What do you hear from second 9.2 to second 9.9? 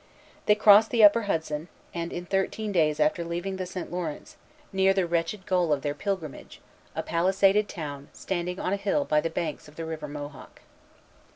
the banks of the